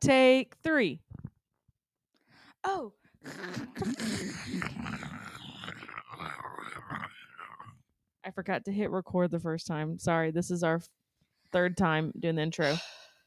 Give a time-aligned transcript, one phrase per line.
[0.00, 1.00] Take three.
[2.64, 2.92] Oh.
[8.24, 9.98] I forgot to hit record the first time.
[9.98, 10.80] Sorry, this is our
[11.52, 12.76] third time doing the intro.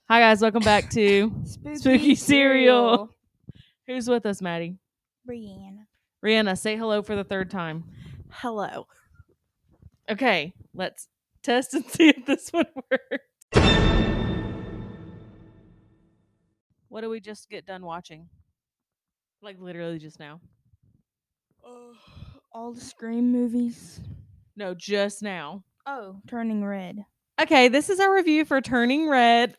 [0.09, 3.15] Hi guys, welcome back to Spooky Cereal.
[3.87, 4.77] Who's with us, Mady?
[5.27, 5.85] Brianna.
[6.23, 7.85] ReAnna, say hello for the third time.
[8.29, 8.87] Hello.
[10.09, 11.07] Okay, let's
[11.43, 13.88] test and see if this one works.
[16.89, 18.27] What did we just get done watching?
[19.41, 20.41] Like literally just now.
[22.51, 24.01] all the Scream movies.
[24.55, 25.63] No, just now.
[25.85, 27.05] Oh, Turning Red.
[27.41, 29.55] Okay, this is our review for Turning Red.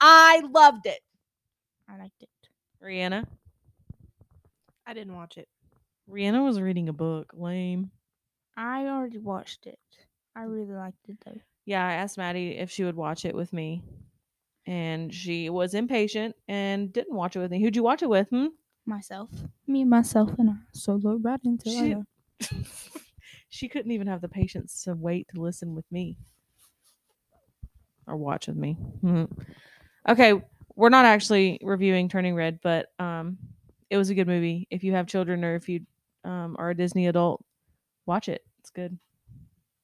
[0.00, 1.00] I loved it.
[1.88, 2.28] I liked it.
[2.82, 3.26] ReAnna.
[4.86, 5.48] I didn't watch it.
[6.10, 7.32] ReAnna was reading a book.
[7.34, 7.90] Lame.
[8.56, 9.78] I already watched it.
[10.34, 11.40] I really liked it though.
[11.64, 13.82] Yeah, I asked Mady if she would watch it with me.
[14.66, 17.60] And she was impatient and didn't watch it with me.
[17.60, 18.28] Who'd you watch it with?
[18.28, 18.46] Hmm?
[18.86, 19.30] Myself.
[19.66, 22.02] Me, myself, and I solo right until I
[22.40, 22.56] She-
[23.48, 26.16] she couldn't even have the patience to wait to listen with me
[28.06, 28.76] or watch with me.
[29.02, 29.30] Mhm.
[30.08, 30.42] Okay,
[30.74, 33.38] we're not actually reviewing Turning Red, but um,
[33.90, 34.66] it was a good movie.
[34.70, 35.80] If you have children or if you
[36.24, 37.44] um, are a Disney adult,
[38.06, 38.44] watch it.
[38.60, 38.98] It's good.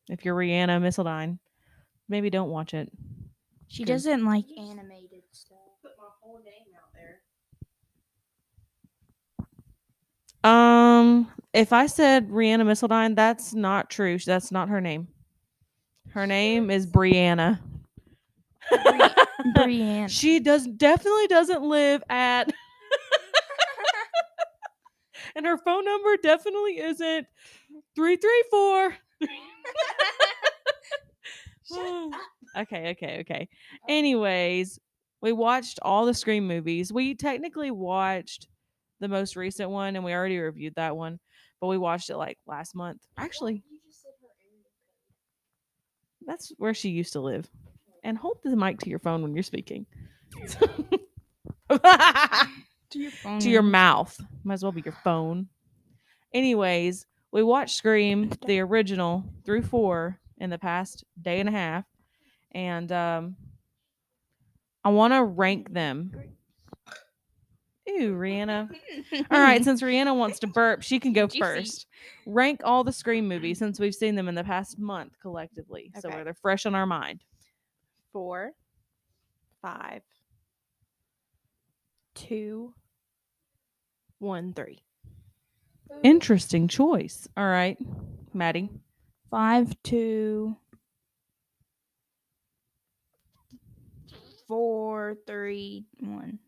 [0.08, 1.38] If you're ReAnna Missildine,
[2.08, 2.90] maybe don't watch it.
[3.68, 3.92] She Good.
[3.92, 5.58] doesn't like animated stuff.
[5.82, 7.20] Put my whole name out there.
[10.50, 14.18] Um, if I said ReAnna Missildine, that's not true.
[14.18, 15.08] That's not her name.
[16.10, 17.60] Her name is Brianna.
[18.72, 20.08] Brianna.
[20.08, 22.44] She does definitely doesn't live at
[25.36, 27.26] and her phone number definitely isn't
[27.94, 28.96] 334
[32.58, 33.48] okay okay okay
[33.88, 34.78] anyways
[35.20, 38.48] we watched all the scream movies we technically watched
[39.00, 41.18] the most recent one and we already reviewed that one
[41.60, 43.62] but we watched it like last month actually
[46.26, 47.48] that's where she used to live
[48.04, 49.86] and hold the mic to your phone when you're speaking
[52.90, 53.40] to your phone.
[53.40, 54.18] to your mouth.
[54.44, 55.48] Might as well be your phone.
[56.32, 61.84] Anyways, we watched Scream, the original, through four in the past day and a half.
[62.52, 63.36] And um
[64.84, 66.12] I want to rank them.
[67.86, 68.70] Ew, ReAnna.
[69.30, 71.40] All right, since ReAnna wants to burp, she can go Juicy.
[71.40, 71.86] first.
[72.26, 75.90] Rank all the Scream movies since we've seen them in the past month collectively.
[76.00, 77.22] So where they're fresh on our mind.
[78.12, 78.52] Four,
[79.62, 80.02] five,
[82.14, 82.74] two,
[84.18, 84.82] one, three.
[86.02, 87.26] Interesting choice.
[87.36, 87.78] All right,
[88.34, 88.68] Mady.
[89.30, 90.56] Five, two,
[94.48, 96.38] four, three, one.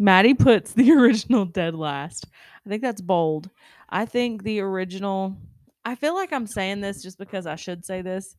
[0.00, 2.26] Mady puts the original dead last.
[2.64, 3.50] I think that's bold.
[3.88, 5.36] I think the original,
[5.84, 8.36] I feel like I'm saying this just because I should say this,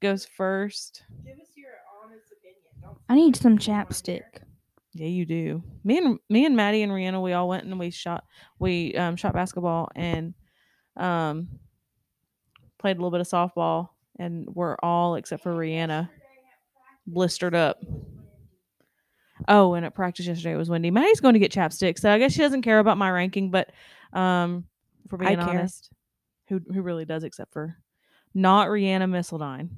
[0.00, 1.02] goes first.
[1.24, 1.70] Give us your
[2.02, 2.62] honest opinion.
[2.80, 4.22] Don't I need some chapstick.
[4.94, 5.62] Yeah, you do.
[5.82, 8.24] Me and me and Mady and ReAnna, we all went and we shot
[8.60, 10.34] we um shot basketball and
[10.96, 11.48] um
[12.78, 16.08] played a little bit of softball and we're all except for Rihanna
[17.06, 17.82] blistered up.
[19.48, 20.90] Oh, and at practice yesterday it was windy.
[20.90, 23.70] Mady's going to get chapstick, so I guess she doesn't care about my ranking, but
[24.12, 24.64] um
[25.08, 25.58] for I being care.
[25.60, 25.90] honest,
[26.48, 27.76] who who really does except for
[28.32, 29.68] not ReAnna Missildine.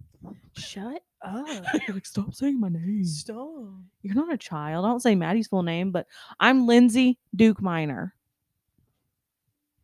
[0.56, 1.64] shut up.
[1.88, 3.04] like, stop saying my name.
[3.04, 3.70] Stop.
[4.02, 4.84] You're not a child.
[4.84, 6.06] I don't say Mady's full name, but
[6.38, 8.14] I'm Lindsey Duke Minor.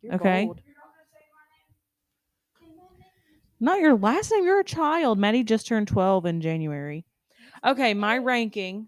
[0.01, 0.45] You're Okay.
[0.45, 0.61] bold.
[3.59, 4.43] Not your last name.
[4.43, 5.17] You're a child.
[5.19, 7.05] Mady just turned 12 in January.
[7.65, 8.87] Okay, my ranking.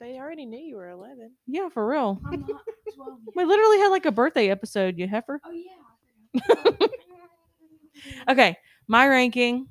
[0.00, 1.32] They already knew you were 11.
[1.46, 2.20] Yeah, for real.
[2.26, 2.62] I'm not
[2.94, 5.40] 12 We literally had like a birthday episode, you heifer.
[5.44, 6.86] Oh, yeah.
[8.28, 8.56] Okay,
[8.88, 9.68] my ranking.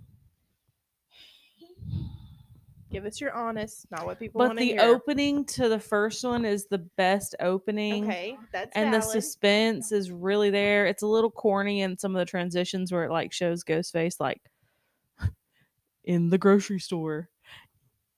[2.91, 4.81] Give us your honest, not what people But want to the hear.
[4.81, 8.05] opening to the first one is the best opening.
[8.05, 10.85] Okay, that's And the suspense is really there.
[10.85, 14.41] It's a little corny in some of the transitions where it like shows Ghostface like
[16.05, 17.29] in the grocery store,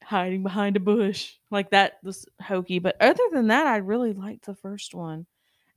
[0.05, 1.33] hiding behind a bush.
[1.51, 2.79] Like that was hokey.
[2.79, 5.25] But other than that, I really liked the first one.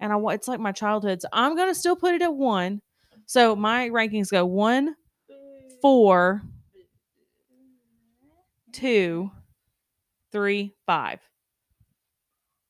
[0.00, 1.22] And I it's like my childhood.
[1.22, 2.82] So I'm gonna still put it at one.
[3.26, 4.94] So my rankings go one,
[5.82, 6.42] four,
[8.72, 9.30] two,
[10.30, 11.20] three, five.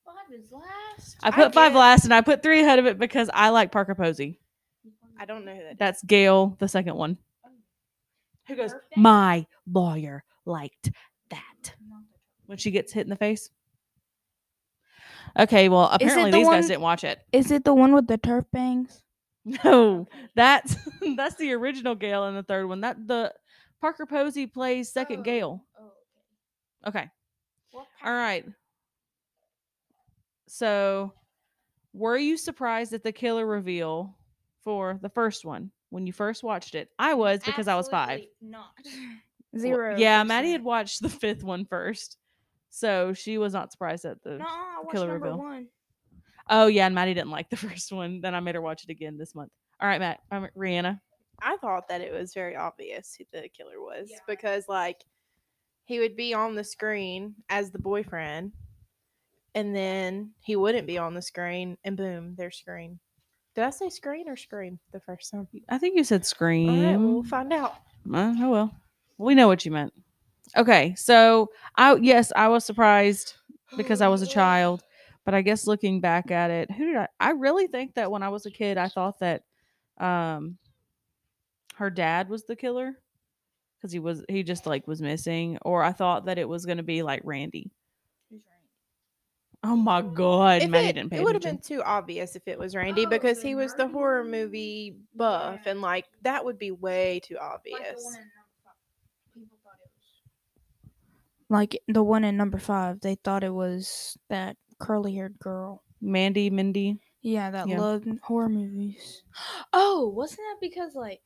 [0.04, 1.16] Five is last.
[1.22, 3.94] I put five last and I put three ahead of it because I like Parker
[3.94, 4.40] Posey.
[5.19, 5.78] I don't know who that is.
[5.78, 7.19] That's Gale, the second one.
[8.46, 8.94] Who goes, Birthday?
[8.96, 10.94] My lawyer liked that.
[12.48, 13.50] When she gets hit in the face.
[15.38, 17.20] Okay, well, apparently the these guys didn't watch it.
[17.30, 19.02] Is it the one with the turf bangs?
[19.44, 20.76] No, that's
[21.16, 22.80] that's the original Gale in the third one.
[22.80, 23.32] That the
[23.80, 25.64] Parker Posey plays second oh, Gale.
[25.78, 27.08] Oh, Okay.
[27.74, 28.46] All right.
[30.46, 31.12] So,
[31.92, 34.16] were you surprised at the killer reveal
[34.64, 36.88] for the first one when you first watched it?
[36.98, 38.22] I was because I was five.
[38.40, 38.70] Not
[39.52, 39.96] Well, zero.
[39.96, 42.18] yeah, Mady had watched the fifth one first,
[42.70, 44.38] so she was not surprised at the.
[44.38, 45.38] No, I killer reveal.
[45.38, 45.66] one.
[46.50, 48.20] Oh yeah, and Mady didn't like the first one.
[48.20, 49.50] Then I made her watch it again this month.
[49.80, 51.00] All right, Matt, I'm ReAnna.
[51.40, 54.18] I thought that it was very obvious who the killer was Yeah.
[54.26, 55.04] because, like,
[55.84, 58.52] he would be on the screen as the boyfriend,
[59.54, 62.98] and then he wouldn't be on the screen, and boom, there's screen.
[63.54, 65.46] Did I say screen or scream the first time?
[65.68, 66.68] I think you said Scream.
[66.68, 67.74] All right, well, we'll find out.
[68.12, 68.72] Uh, oh well,
[69.16, 69.92] we know what you meant.
[70.56, 73.34] Okay, so I yes, I was surprised
[73.76, 74.82] because I was a child,
[75.24, 77.08] but I guess looking back at it, who did I?
[77.20, 79.42] I really think that when I was a kid, I thought that
[79.98, 80.58] um
[81.76, 83.00] her dad was the killer
[83.78, 86.82] because he was he just like was missing, or I thought that it was gonna
[86.82, 87.70] be like Randy.
[89.62, 92.46] Oh my god, If Mady it, didn't pay it would have been too obvious if
[92.46, 95.70] it was Randy Oh, because he was the horror movie buff, Yeah.
[95.72, 98.18] and like that would be way too obvious.
[98.18, 98.38] Like
[101.50, 105.82] the one in number five, they thought it was that curly haired girl.
[106.00, 106.98] Mandy, Mindy.
[107.22, 107.80] Yeah, that Yeah.
[107.80, 109.22] loved horror movies.
[109.72, 111.22] Oh, wasn't that because like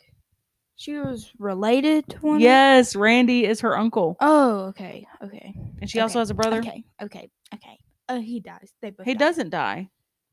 [0.76, 2.40] she was related to one?
[2.40, 5.54] Yes, Randy is her uncle, Oh, okay, okay.
[5.80, 6.58] and she also has a brother.
[6.58, 7.78] Okay, okay, okay.
[8.08, 8.72] Uh, he dies.
[8.80, 9.06] They both.
[9.06, 9.18] He die.
[9.18, 9.90] doesn't die.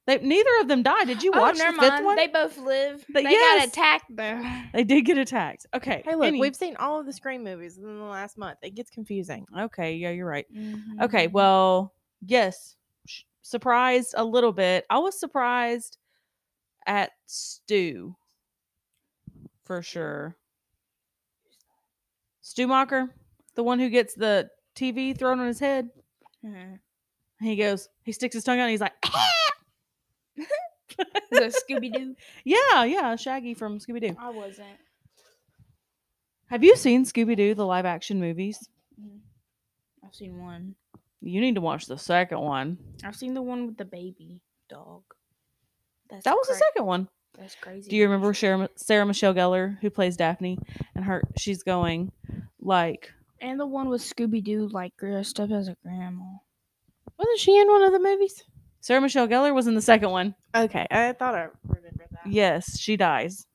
[0.10, 1.06] They neither of them died.
[1.06, 2.04] Did you Oh, watch the fifth mind.
[2.06, 2.16] one?
[2.16, 3.06] They both live.
[3.10, 3.60] But they yes.
[3.60, 4.42] got attacked though.
[4.74, 5.68] They did get attacked.
[5.76, 6.02] Okay.
[6.04, 8.58] Hey, look, any- we've seen all of the Scream movies in the last month.
[8.64, 9.46] It gets confusing.
[9.56, 10.48] Okay, yeah, you're right.
[11.02, 11.32] Okay, Mhm.
[11.32, 11.94] well,
[12.26, 12.76] yes,
[13.44, 14.86] surprised a little bit.
[14.90, 15.98] I was surprised
[16.88, 18.16] at Stu
[19.64, 20.36] for sure.
[22.42, 23.10] Stu Macher,
[23.54, 25.90] the one who gets the TV thrown on his head.
[26.44, 26.80] Mhm.
[27.42, 28.94] He goes, he sticks his tongue out and he's like,
[31.32, 32.16] the Scooby Doo.
[32.44, 34.16] yeah, yeah, Shaggy from Scooby Doo.
[34.20, 34.68] I wasn't.
[36.48, 38.70] Have you seen Scooby Doo, the live action movies?
[39.00, 39.18] Mm-hmm.
[40.06, 40.76] I've seen one.
[41.22, 42.78] You need to watch the second one.
[43.04, 45.04] I've seen the one with the baby dog.
[46.10, 47.08] That's That was the second one.
[47.38, 47.90] That's crazy.
[47.90, 50.58] Do you remember Sarah, Sarah Michelle Gellar, who plays Daphne,
[50.96, 51.22] and her?
[51.38, 52.12] She's going
[52.60, 53.12] like,
[53.42, 56.24] And the one with Scooby Doo, like dressed up as a grandma.
[57.18, 58.44] Wasn't she in one of the movies?
[58.82, 60.36] Sarah Michelle Gellar was in the second one.
[60.56, 62.22] Okay, I thought I remembered that.
[62.32, 63.46] Yes, she dies,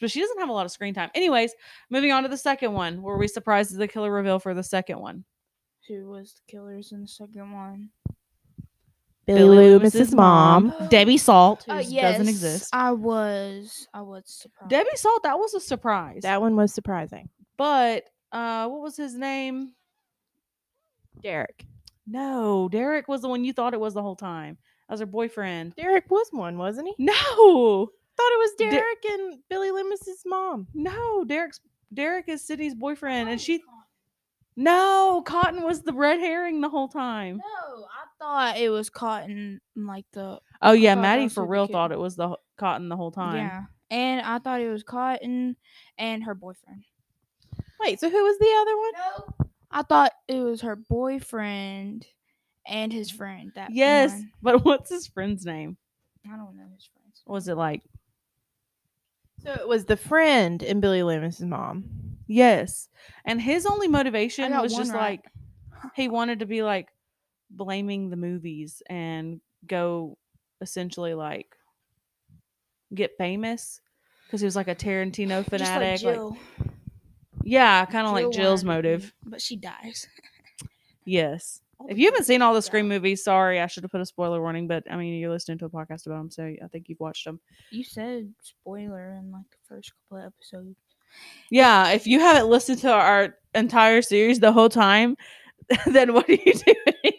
[0.00, 1.10] but she doesn't have a lot of screen time.
[1.14, 1.52] Anyways,
[1.90, 3.00] moving on to the second one.
[3.02, 5.24] Were we surprised at the killer reveal for the second one?
[5.88, 7.90] Who was the killers in the second one?
[9.26, 10.66] Billy Billy Loomis's Loomis's mom.
[10.78, 10.88] mom.
[10.90, 12.68] Debbie Salt, who Uh, doesn't exist.
[12.74, 13.88] I was.
[13.94, 14.70] I was surprised.
[14.70, 16.22] Debbie Salt, that was a surprise.
[16.22, 17.30] That one was surprising.
[17.56, 19.72] but uh, what was his name?
[21.22, 21.64] Derek.
[22.06, 24.58] No, Derek was the one you thought it was the whole time.
[25.00, 25.74] Her boyfriend.
[25.76, 26.94] Derek was one, wasn't he?
[27.04, 27.12] No,
[28.16, 30.68] Thought it was De- Derek and Billy Loomis's mom.
[30.74, 31.60] no, Derek's
[31.92, 33.60] Derek is Sidney's boyfriend, and she.
[34.56, 37.38] No, Cotton was the red herring the whole time.
[37.38, 41.98] No, I thought it was Cotton, like the Oh yeah, Mady for real thought it
[41.98, 43.36] was the Cotton the whole time.
[43.36, 45.56] yeah, and I thought it was Cotton
[45.98, 46.84] and her boyfriend.
[47.80, 48.92] Wait, so who was the other one?
[49.40, 52.06] No, I thought it was her boyfriend
[52.66, 53.52] and his friend.
[53.54, 54.30] That Yes, one.
[54.42, 55.76] but what's his friend's name?
[56.26, 57.22] I don't know his friends.
[57.26, 57.82] Was it like
[59.42, 61.84] So it was the friend and Billy Loomis's mom.
[62.26, 62.88] yes?
[63.24, 65.20] And his only motivation was just right.
[65.22, 66.88] like he wanted to be like
[67.50, 70.16] blaming the movies and go
[70.60, 71.54] essentially like
[72.94, 73.80] get famous
[74.26, 76.02] because he was like a Tarantino Just like fanatic.
[76.04, 76.36] like- Jill.
[77.42, 79.14] yeah, kind of like Jill's wanted to be- motive.
[79.26, 80.08] but she dies.
[81.06, 81.60] Yes.
[81.78, 82.62] All If you haven't seen all the.
[82.62, 84.66] Scream movies, sorry, I should have put a spoiler warning.
[84.66, 87.24] But I mean, you're listening to a podcast about them, so I think you've watched
[87.24, 87.40] them.
[87.70, 90.76] You said spoiler in like the first couple of episodes.
[91.50, 95.16] Yeah, if you haven't listened to our entire series the whole time,
[95.86, 97.14] then what are you doing?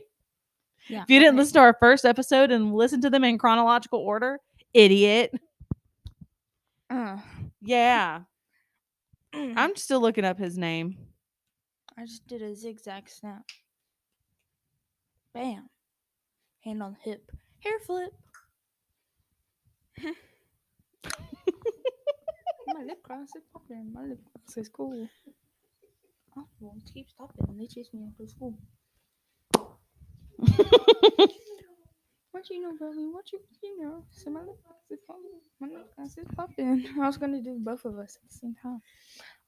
[0.88, 1.04] Yeah.
[1.04, 1.38] If you didn't okay.
[1.38, 4.40] listen to our first episode and listen to them in chronological order,
[4.74, 5.34] idiot.
[6.90, 7.18] Uh,
[7.62, 8.22] Yeah.
[9.34, 10.98] I'm still looking up his name.
[11.98, 13.44] I just did a zigzag snap.
[15.36, 15.70] Bam.
[16.64, 17.32] Hand on the hip.
[17.64, 18.14] Hair flip.
[20.04, 20.14] my
[22.86, 23.92] lip gloss is popping.
[23.94, 25.08] My lip gloss is cool.
[26.38, 27.58] Oh, well, it keeps stopping.
[27.58, 28.58] They chase me after school.
[30.38, 31.32] Where's
[32.32, 33.08] what you know about me?
[33.12, 34.04] What you you know?
[34.12, 35.42] So my lip gloss is popping.
[35.60, 36.86] My lip gloss is popping.
[37.02, 38.82] I was gonna do both of us at the same time.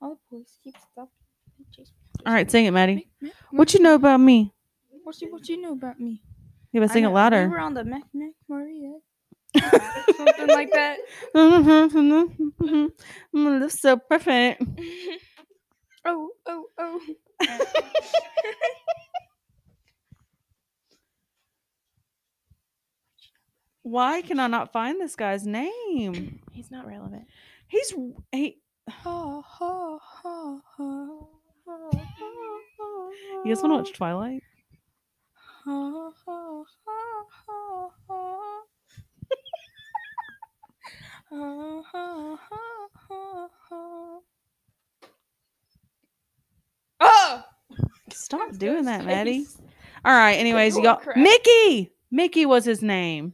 [0.01, 1.11] All the boys keep stopping.
[1.59, 2.23] They chase me.
[2.25, 2.95] All right, sing it, Mady.
[2.95, 4.53] Mac, Mac, What you know about me?
[5.07, 6.21] What you what you know about me?
[6.73, 7.43] Yeah, but I sing it louder.
[7.43, 8.97] We were on the Mac Mac Maria.
[9.57, 10.97] Something like that.
[11.33, 12.85] Mm-hmm.
[13.31, 14.61] My lips so perfect.
[16.05, 16.99] Oh oh oh.
[23.83, 26.41] Why can I not find this guy's name?
[26.51, 27.27] He's not relevant.
[27.69, 27.93] He's
[28.33, 28.57] he.
[29.05, 29.43] You
[33.45, 34.43] guys want to watch Twilight?
[46.99, 47.43] Oh!
[48.11, 49.45] Stop doing that, Mady.
[50.05, 50.33] All right.
[50.35, 51.05] Anyways, you got.
[51.17, 51.91] Mickey.
[52.11, 53.33] Mickey was his name.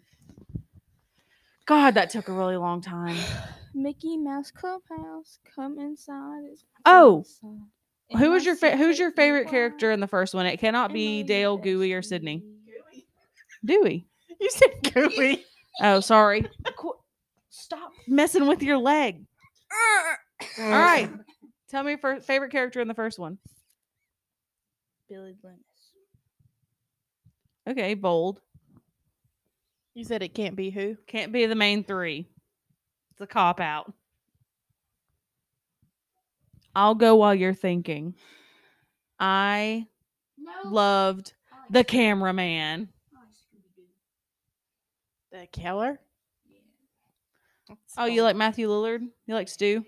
[1.65, 3.15] God, that took a really long time.
[3.75, 6.43] Mickey Mouse Clubhouse, come inside.
[6.51, 7.67] It's Oh, inside.
[8.17, 10.45] Who was your fa- who's your favorite character in the first one?
[10.45, 12.43] It cannot be Dale, Gooey, or Sidney.
[13.65, 14.07] Dewey.
[14.39, 15.43] You said gooey.
[15.81, 16.45] Oh, sorry.
[16.77, 16.93] Qu-
[17.49, 19.25] Stop messing with your leg.
[20.59, 21.09] All right.
[21.69, 23.37] Tell me your fir- favorite character in the first one.
[25.09, 25.59] Billy Loomis.
[27.69, 28.41] Okay, bold.
[29.93, 30.97] You said it can't be who?
[31.07, 32.27] Can't be the main three.
[33.11, 33.93] It's a cop out.
[36.75, 38.15] I'll go while you're thinking.
[39.19, 39.87] I
[40.65, 41.33] loved
[41.69, 42.89] the cameraman.
[45.31, 45.99] The killer?
[47.97, 49.01] Oh, you like Matthew Lillard?
[49.25, 49.85] You like Stu?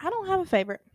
[0.00, 0.80] I don't have a favorite.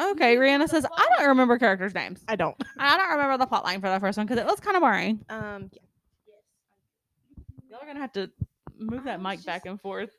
[0.00, 2.24] Okay, ReAnna says I don't remember characters' names.
[2.26, 2.56] I don't.
[2.78, 4.80] I don't remember the plot line for that first one because it was kind of
[4.80, 5.22] boring.
[5.28, 7.44] Um, yeah.
[7.68, 8.30] Y'all are gonna have to
[8.78, 10.10] move that mic back and forth.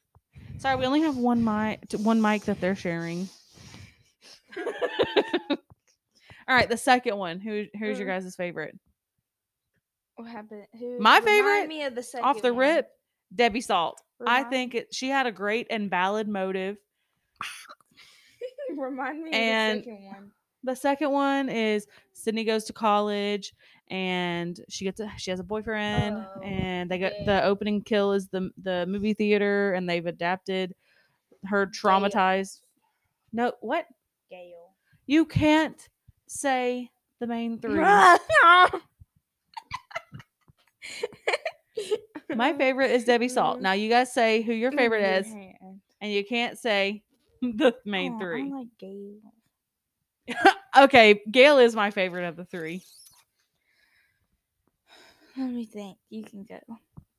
[0.59, 3.27] Sorry, we only have one mic, one mic that they're sharing.
[5.49, 5.57] All
[6.55, 7.39] right, the second one.
[7.39, 8.77] Who who's your Uh, guys' favorite?
[10.15, 10.65] What happened?
[10.79, 12.59] Who, My favorite, me of the second Off the one.
[12.59, 12.89] rip,
[13.33, 13.99] Debbie Salt.
[14.25, 16.77] I think it, she had a great and valid motive.
[18.77, 20.31] Remind me and- of the second one.
[20.65, 23.53] The second one is Sidney goes to college
[23.89, 28.13] and she gets a, she has a boyfriend Oh, and they got the opening kill
[28.13, 30.73] is the the movie theater and they've adapted
[31.45, 32.61] her traumatized.
[33.31, 33.85] No, what?
[34.29, 34.71] Gale
[35.05, 35.89] You can't
[36.27, 37.83] say the main three.
[42.35, 43.61] My favorite is Debbie Salt.
[43.61, 45.27] Now you guys say who your favorite is,
[46.01, 47.03] and you can't say
[47.41, 48.51] the main Oh, three.
[48.51, 49.19] Like Gale.
[50.77, 52.83] okay, Gale is my favorite of the three.
[55.37, 55.97] Let me think.
[56.09, 56.59] You can go.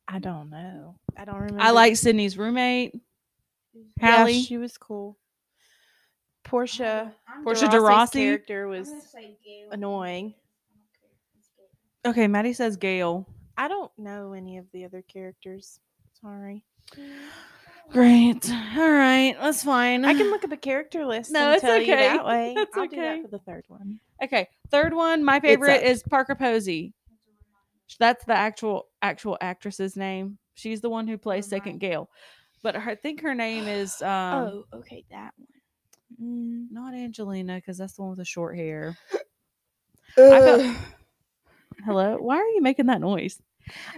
[0.06, 0.96] I don't know.
[1.16, 1.62] I don't remember.
[1.62, 2.94] I like Sidney's roommate,
[4.00, 4.42] Yeah, Hallie.
[4.42, 5.16] she was cool.
[6.44, 7.14] Portia.
[7.28, 8.20] Oh, Portia de de Rossi.
[8.20, 8.90] Character was
[9.70, 10.34] annoying.
[12.06, 13.26] Okay, Mady says Gale.
[13.56, 15.80] I don't know any of the other characters.
[16.20, 16.64] Sorry.
[17.90, 18.50] Great.
[18.76, 20.04] All right, that's fine.
[20.04, 22.08] I can look at the character list No, and it's tell you okay.
[22.08, 22.52] that way.
[22.56, 23.16] That's I'll do okay.
[23.16, 24.00] that for the third one.
[24.22, 25.24] Okay, third one.
[25.24, 26.92] My favorite is Parker Posey.
[27.98, 30.38] That's the actual actual actress's name.
[30.54, 32.08] She's the one who plays Second Gale,
[32.62, 35.48] but her, I think her name is um, oh, okay, that one.
[36.22, 36.66] Mm.
[36.70, 38.96] not Angelina because that's the one with the short hair.
[40.14, 40.76] Felt-
[41.84, 43.40] Hello, why are you making that noise?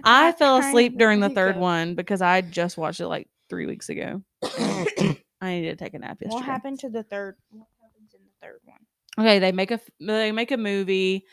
[0.03, 3.29] I I'm fell asleep during the third of- one because I just watched it like
[3.51, 4.23] three weeks ago.
[4.43, 6.35] I needed to take a nap yesterday.
[6.35, 7.37] What happened to the third?
[7.51, 8.79] What happens in the third one?
[9.19, 11.25] okay they make a they make a movie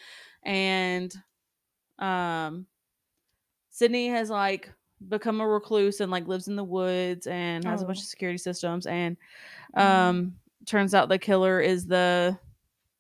[0.44, 1.14] and
[2.00, 2.66] um
[3.70, 4.72] sidney has like
[5.10, 8.02] become a recluse and like lives in the woods and has a bunch Oh.
[8.02, 9.18] of security systems and
[9.76, 9.82] Mhm.
[9.82, 10.36] um
[10.66, 12.38] turns out the killer is the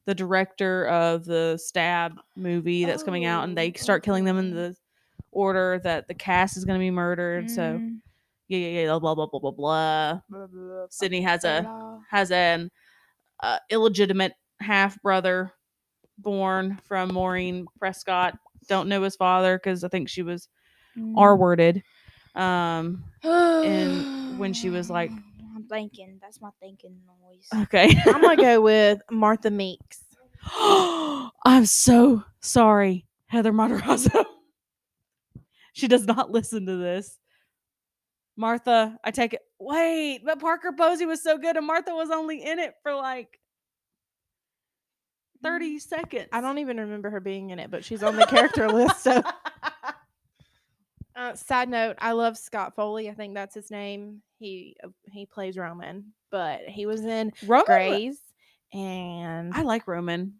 [0.05, 4.37] the director of the stab movie that's coming out and they Oh, start killing them
[4.37, 4.75] in the
[5.31, 8.01] order that the cast is going to be murdered so Mm.
[8.49, 11.99] yeah yeah yeah blah blah blah blah blah Blah, blah, blah, sidney has a blah.
[12.09, 12.69] has an
[13.41, 15.51] uh, illegitimate half brother
[16.19, 18.37] born from Maureen Prescott.
[18.67, 20.47] Don't know his father because I think she was
[20.97, 21.15] Mm.
[21.17, 21.81] R worded.
[22.35, 25.11] Um, and when she was, like-
[25.55, 26.19] I'm thinking.
[26.21, 27.63] That's my thinking noise.
[27.63, 27.95] okay.
[28.05, 30.03] I'm gonna go with Martha Meeks.
[30.59, 34.23] I'm so sorry, Heather Matarazzo.
[35.73, 37.17] she does not listen to this.
[38.35, 39.41] Martha, I take it.
[39.59, 43.39] Wait, but Parker Posey was so good, and Martha was only in it for like
[45.43, 46.27] 30 seconds.
[46.31, 49.03] I don't even remember her being in it, but she's on the character list.
[49.03, 49.21] So,
[51.15, 53.09] uh, side note, I love Scott Foley.
[53.09, 54.21] I think that's his name.
[54.39, 57.65] He uh, he plays Roman, but he was in Roman.
[57.65, 58.19] Grace,
[58.73, 60.35] and I like Roman.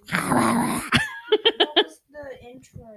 [1.76, 2.96] was the intro?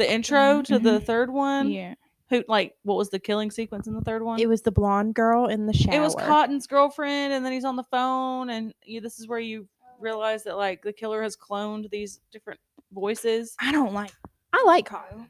[0.00, 0.62] The intro mm-hmm.
[0.62, 1.04] to the mm-hmm.
[1.04, 1.70] third one.
[1.70, 1.94] Yeah.
[2.30, 4.40] Who like what was the killing sequence in the third one?
[4.40, 5.94] It was the blonde girl in the shower.
[5.94, 9.40] It was Cotton's girlfriend, and then he's on the phone, and you, this is where
[9.40, 12.58] you realize that like the killer has cloned these different
[12.92, 13.54] voices.
[13.60, 14.12] I don't like
[14.54, 15.26] I like Kyle.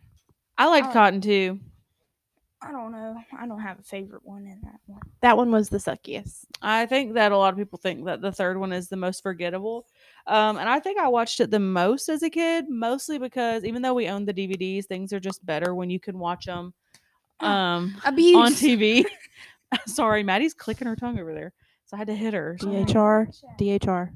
[0.57, 0.93] I liked Oh.
[0.93, 1.59] Cotton too.
[2.63, 3.17] I don't know.
[3.37, 5.01] I don't have a favorite one in that one.
[5.23, 6.45] that one was the suckiest.
[6.61, 9.23] I think that a lot of people think that the third one is the most
[9.23, 9.87] forgettable.
[10.27, 13.83] Um, and I think I watched it the most as a kid, mostly because even
[13.83, 16.75] though we owned the DVDs, things are just better when you can watch them
[17.41, 19.05] um, Abuse on TV.
[19.87, 21.53] Sorry, Mady's clicking her tongue over there.
[21.87, 22.57] So I had to hit her.
[22.61, 24.11] DHR, DHR.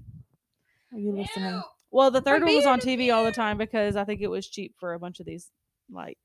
[0.92, 1.62] Are you listening?
[1.90, 4.48] Well, the third one was on TV all the time because I think it was
[4.48, 5.50] cheap for a bunch of these
[5.90, 6.18] like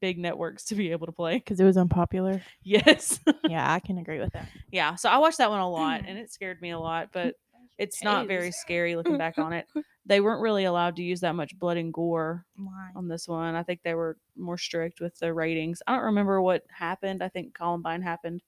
[0.00, 1.34] big networks to be able to play.
[1.38, 2.42] Because it was unpopular.
[2.62, 3.20] Yes.
[3.48, 4.48] yeah, I can agree with that.
[4.70, 4.94] yeah.
[4.94, 7.34] So I watched that one a lot and it scared me a lot, but
[7.78, 9.66] it's not very scary looking back on it.
[10.06, 12.90] They weren't really allowed to use that much blood and gore Why?
[12.94, 13.54] on this one.
[13.54, 15.80] I think they were more strict with the ratings.
[15.86, 17.22] I don't remember what happened.
[17.22, 18.42] I think Columbine happened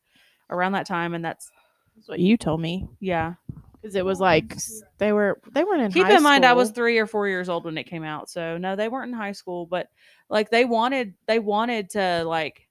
[0.50, 1.50] around that time and that's
[1.97, 2.87] That's what you told me.
[3.00, 3.37] yeah.
[3.80, 4.54] Because it was like
[4.99, 5.92] they were they weren't in.
[5.92, 8.28] Keep high in mind I was 3 or 4 years old when it came out.
[8.28, 9.88] So no, they weren't in high school, but
[10.28, 12.68] like they wanted they wanted to like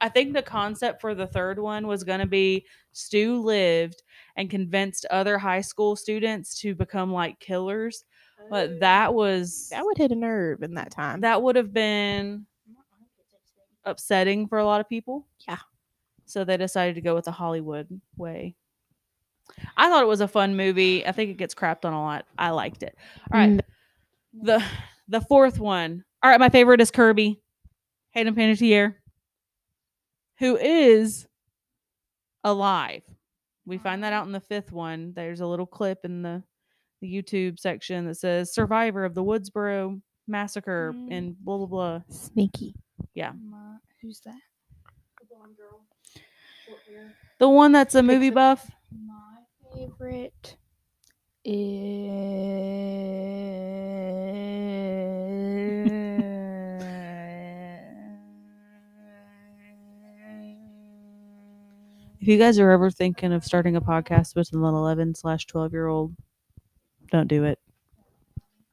[0.00, 4.02] I think the concept for the third one was going to be Stu lived
[4.38, 8.04] and convinced other high school students to become like killers.
[8.48, 11.20] But that was that would hit a nerve in that time.
[11.20, 12.46] that would have been
[13.84, 15.26] upsetting for a lot of people.
[15.46, 15.58] Yeah.
[16.24, 18.54] So they decided to go with the Hollywood way.
[19.76, 21.04] I thought it was a fun movie.
[21.04, 22.26] I think it gets crapped on a lot.
[22.38, 22.96] I liked it.
[23.32, 23.50] All right.
[23.50, 23.60] Mm.
[24.42, 24.64] The
[25.08, 26.04] the fourth one.
[26.22, 27.40] All right, my favorite is Kirby.
[28.10, 28.94] Hayden Panettiere.
[30.38, 31.26] Who is
[32.44, 33.02] alive.
[33.68, 35.12] We find that out in the fifth one.
[35.14, 36.42] There's a little clip in the,
[37.00, 41.08] the YouTube section that says survivor of the Woodsboro massacre Mm.
[41.16, 42.00] and blah blah blah.
[42.08, 42.74] Sneaky.
[43.16, 44.38] My, who's that?
[45.20, 45.84] The blonde girl.
[47.38, 48.70] The one that's a movie buff.
[49.06, 49.38] My
[49.74, 50.56] favorite
[51.44, 51.58] is.
[62.28, 65.72] If you guys are ever thinking of starting a podcast with an 11 slash 12
[65.72, 66.14] year old,
[67.10, 67.58] don't do it.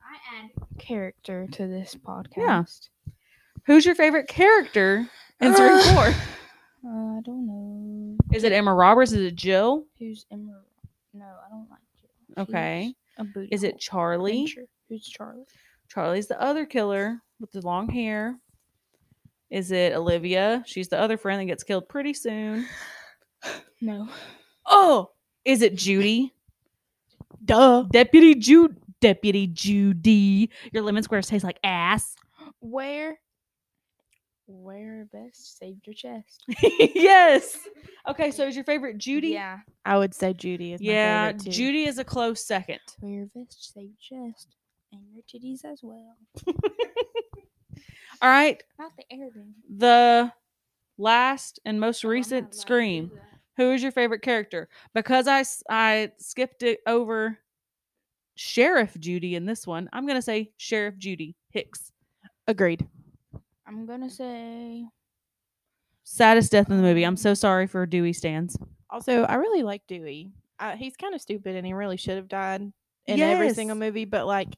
[0.03, 2.35] I add character to this podcast.
[2.35, 2.63] Yeah.
[3.65, 5.07] Who's your favorite character
[5.39, 6.03] in Scream 4?
[6.03, 6.11] Uh,
[6.83, 8.17] I don't know.
[8.33, 9.13] Is it Emma Roberts?
[9.13, 9.85] Is it Jill?
[9.99, 10.59] Who's Emma?
[11.13, 12.43] No, I don't like Jill.
[12.43, 12.93] Okay.
[13.51, 14.41] Is it Charlie?
[14.41, 14.67] adventure.
[14.89, 15.45] Who's Charlie?
[15.87, 18.37] Charlie's the other killer with the long hair.
[19.49, 20.61] Is it Olivia?
[20.65, 22.67] She's the other friend that gets killed pretty soon.
[23.81, 24.08] No.
[24.65, 25.12] Oh,
[25.43, 26.34] is it Judy?
[27.43, 27.84] Duh.
[27.91, 28.77] Deputy Jude.
[29.01, 30.49] Deputy Judy.
[30.71, 32.15] Your lemon squares taste like ass.
[32.62, 33.19] Where?
[34.47, 36.43] Where best saved your chest?
[36.62, 37.58] yes.
[38.08, 39.29] Okay, so is your favorite Judy?
[39.29, 39.60] Yeah.
[39.84, 41.51] I would say Judy is my Yeah, favorite too.
[41.51, 42.79] Judy is a close second.
[42.99, 44.55] Where your vest saved your chest
[44.91, 46.15] and your titties as well.
[48.21, 49.51] All right, Not the airbender.
[49.77, 50.31] the
[50.97, 53.12] last and most Oh, I'm recent to Scream.
[53.57, 53.63] That.
[53.63, 54.69] Who is your favorite character?
[54.93, 57.37] Because I, I skipped it over
[58.35, 59.89] Sheriff Judy in this one.
[59.93, 61.91] I'm gonna say Sheriff Judy Hicks.
[62.47, 62.87] Agreed.
[63.67, 64.85] I'm gonna say
[66.07, 67.03] Saddest death in the movie.
[67.03, 68.57] I'm so sorry for Dewey stands.
[68.91, 70.31] Also, I really like Dewey.
[70.59, 72.61] Uh, he's kind of stupid, and he really should have died
[73.07, 74.05] in every single movie.
[74.05, 74.49] But like,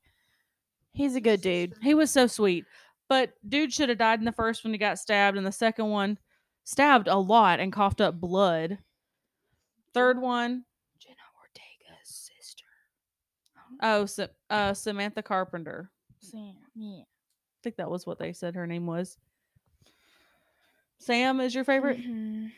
[0.92, 1.74] he's a good dude.
[1.82, 2.66] He was so sweet.
[3.08, 4.74] But dude should have died in the first one.
[4.74, 6.18] He got stabbed, and the second one
[6.66, 8.78] stabbed a lot and coughed up blood.
[9.98, 10.64] Third one,
[11.00, 12.08] Jenna Ortega's
[12.38, 12.66] sister.
[13.82, 15.90] oh, Sa- uh, Samantha Carpenter.
[16.20, 16.56] Sam.
[16.76, 17.02] Yeah.
[17.02, 19.18] I think that was what they said her name was.
[21.00, 22.00] Sam is your favorite?
[22.00, 22.52] Mhm.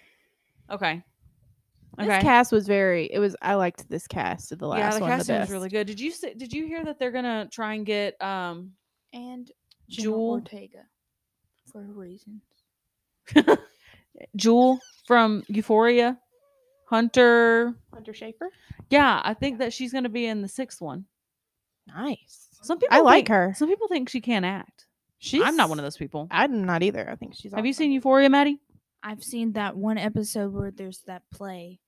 [0.69, 1.03] Okay.
[1.97, 3.11] This cast was very.
[3.11, 3.35] It was.
[3.41, 5.85] I liked this cast of the last yeah, the one casting the was really good.
[5.85, 8.71] Did you see, did you hear that they're gonna try and get um
[9.11, 9.51] And
[9.89, 10.85] Jenna Jewel Ortega
[11.71, 12.41] for reasons.
[14.35, 16.17] Jewel from Euphoria?
[16.89, 17.75] Hunter.
[17.93, 18.47] Hunter Schafer.
[18.89, 21.05] Yeah, I think that she's gonna be in the sixth one.
[21.87, 22.47] Nice.
[22.61, 23.53] Some people I like think- her.
[23.55, 24.85] Some people think she can't act.
[25.19, 26.27] She's I'm not one of those people.
[26.31, 27.09] I'm not either.
[27.09, 27.53] I think she's.
[27.53, 28.57] Have you seen Euphoria, Mady?
[29.03, 31.79] I've seen that one episode where there's that play,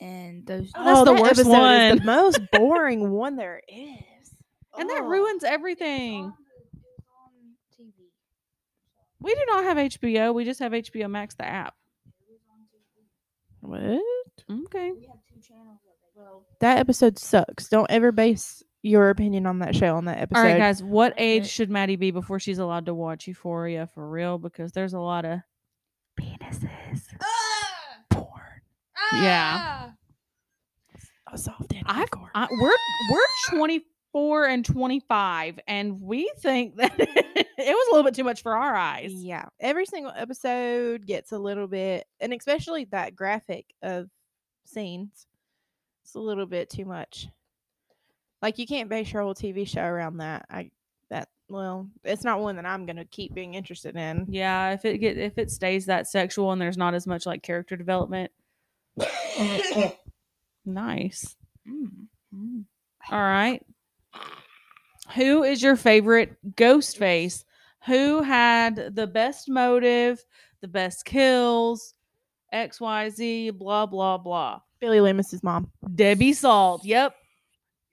[0.00, 0.70] and those.
[0.74, 1.98] Oh, that's oh, the that worst one.
[1.98, 4.34] the most boring one there is.
[4.78, 5.06] And that Oh.
[5.06, 6.32] ruins everything.
[9.20, 10.34] We do not have HBO.
[10.34, 11.74] We just have HBO Max, the app.
[13.64, 13.80] What?
[14.66, 14.92] Okay.
[14.92, 16.58] We have two channels of it.
[16.60, 17.68] That episode sucks.
[17.68, 20.38] Don't ever base your opinion on that show on that episode.
[20.40, 20.82] All right, guys.
[20.82, 24.38] What age should Mady be before she's allowed to watch Euphoria for real?
[24.38, 25.40] Because there's a lot of
[26.20, 27.02] penises.
[27.22, 27.96] Ah!
[28.10, 28.62] Porn.
[29.14, 29.56] Yeah.
[29.58, 29.92] Ah!
[31.32, 32.08] A soft end I've.
[32.34, 32.72] I, we're
[33.10, 33.78] we're
[34.14, 38.54] 24 and 25, and we think that it was a little bit too much for
[38.54, 39.12] our eyes.
[39.12, 44.08] Yeah, every single episode gets a little bit, and especially that graphic of
[44.66, 45.26] scenes,
[46.04, 47.26] it's a little bit too much.
[48.40, 50.46] Like you can't base your whole TV show around that.
[50.48, 50.70] I
[51.10, 54.26] that well, it's not one that I'm gonna keep being interested in.
[54.28, 57.42] Yeah, if it get if it stays that sexual and there's not as much like
[57.42, 58.30] character development,
[60.64, 61.34] nice.
[61.68, 62.06] Mm.
[62.32, 62.64] Mm.
[63.10, 63.60] All right.
[65.14, 67.44] Who is your favorite ghost face?
[67.86, 70.24] Who had the best motive,
[70.60, 71.94] the best kills,
[72.52, 74.60] XYZ, blah, blah, blah.
[74.80, 75.70] Billy Loomis's mom.
[75.94, 76.84] Debbie Salt.
[76.84, 77.14] Yep.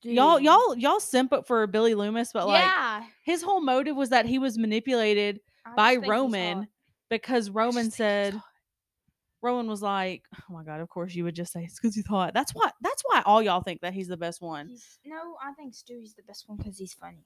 [0.04, 3.04] Y'all, y'all, y'all simp up for Billy Loomis, but like yeah.
[3.24, 6.68] his whole motive was that he was manipulated I by just think he's Roman
[7.10, 8.44] because Roman said hot.
[9.44, 12.08] Roman was like, "Oh my god, of course you would just say it's because he's
[12.08, 12.72] hot." That's why.
[12.82, 14.68] That's why all y'all think that he's the best one.
[14.68, 17.26] He's, no, I think Stewie's the best one because he's funny.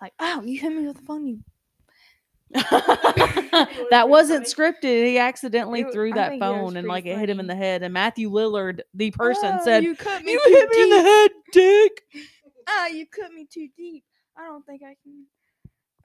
[0.00, 1.26] Like, oh, you hit me with the phone.
[1.26, 1.40] You
[3.90, 5.04] that wasn't scripted.
[5.04, 7.46] He accidentally It threw that think it was phone and like it hit him in
[7.46, 7.82] the head.
[7.82, 10.82] And Matthew Lillard, the person, "Oh, said, "You, "You cut me You hit too me
[10.82, 12.02] in the head, Dick.
[12.68, 14.02] Ah, you cut me too deep.
[14.36, 15.24] I don't think I can.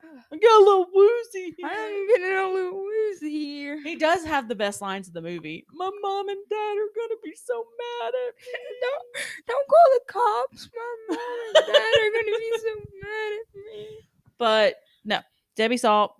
[0.04, 3.82] I got a little woozy." here." I'm getting a little woozy here.
[3.84, 5.66] He does have the best lines of the movie.
[5.74, 8.44] My mom and dad are gonna be so mad at me.
[8.82, 10.70] don't, don't call the cops.
[10.76, 13.88] My mom and dad are gonna be so mad at me.
[14.38, 15.20] But no,
[15.56, 16.16] Debbie Salt,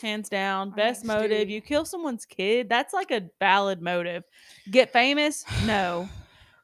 [0.00, 1.50] hands down, best motive.
[1.50, 4.22] You kill someone's kid, that's like a valid motive.
[4.70, 5.44] Get famous?
[5.66, 6.08] No.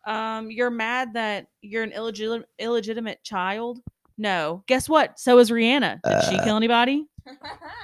[0.06, 3.80] Um, you're mad that you're an illegitimate illegitimate child?
[4.18, 4.62] No.
[4.66, 5.18] Guess what?
[5.18, 6.00] So is ReAnna.
[6.02, 6.58] Did she kill uh.
[6.58, 7.06] anybody?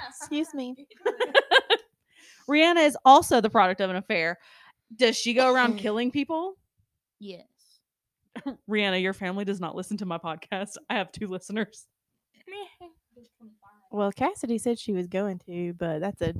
[0.08, 0.74] Excuse me.
[2.48, 4.38] ReAnna is also the product of an affair.
[4.94, 6.56] Does she go around killing people?
[7.18, 7.44] Yes.
[8.70, 10.76] ReAnna, your family does not listen to my podcast.
[10.88, 11.86] I have two listeners.
[13.90, 16.34] Well, Cassidy said she was going to, but that's a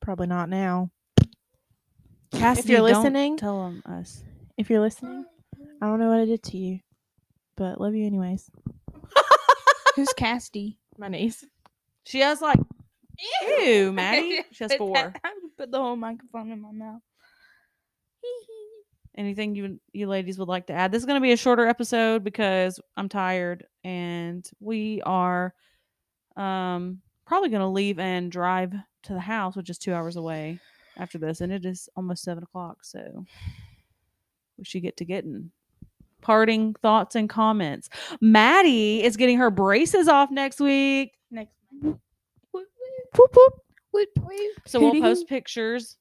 [0.00, 0.90] probably not now.
[2.32, 4.22] Cassidy, you're don't listening- tell them us.
[4.58, 5.24] If you're listening,
[5.80, 6.80] I don't know what I did to you,
[7.56, 8.50] but love you anyways.
[9.98, 10.78] Who's Cassidy?
[10.96, 11.44] My niece.
[12.04, 12.60] She has like
[13.42, 14.44] Ew, Mady.
[14.52, 14.96] She has four.
[15.24, 17.00] I put the whole microphone in my mouth.
[19.16, 20.92] Anything you you ladies would like to add?
[20.92, 25.52] This is going to be a shorter episode because I'm tired and we are
[26.36, 30.60] um probably going to leave and drive to the house, which is two hours away
[30.96, 32.84] after this, and it is almost seven o'clock.
[32.84, 33.24] So
[34.58, 35.50] we should get to getting
[36.20, 37.88] parting thoughts and comments.
[38.22, 41.12] Mady is getting her braces off next week.
[41.30, 41.52] Next.
[41.82, 41.98] Whoop,
[42.52, 43.54] Whoop, whoop.
[43.92, 44.50] whoop, whoop.
[44.66, 45.96] So we'll post pictures.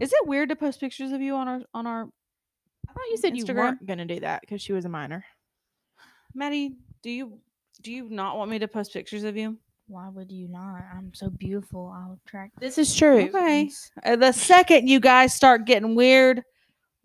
[0.00, 2.08] Is it weird to post pictures of you on our on our
[2.88, 5.24] I thought you said you weren't gonna do that because she was a minor.
[6.36, 7.38] Mady, do you
[7.80, 9.56] do you not want me to post pictures of you?
[9.88, 10.82] Why would you not?
[10.94, 11.92] I'm so beautiful.
[11.94, 12.58] I'll attract.
[12.60, 13.24] This is true.
[13.24, 13.70] Okay.
[14.04, 16.42] Uh, The second you guys start getting weird,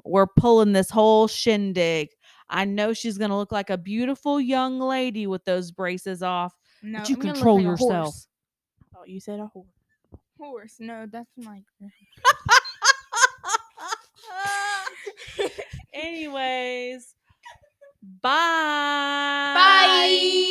[0.04, 2.10] we're pulling this whole shindig.
[2.50, 6.56] I know she's going to look like a beautiful young lady with those braces off.
[6.82, 8.16] No, but you I'm control like yourself.
[8.82, 9.68] I thought oh, you said a horse.
[10.40, 10.76] Horse.
[10.80, 11.64] No, that's my.
[15.94, 17.16] Anyways,
[18.22, 19.54] bye.
[19.56, 20.48] Bye.